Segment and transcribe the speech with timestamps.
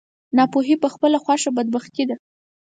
[0.37, 2.15] ناپوهي په خپله خوښه بدبختي ده.